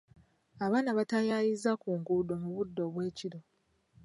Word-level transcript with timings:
Abaana 0.65 0.91
batayaayiza 0.97 1.71
ku 1.81 1.89
nguudo 1.99 2.33
mu 2.41 2.49
budde 2.55 2.81
obw’ekiro. 2.87 3.39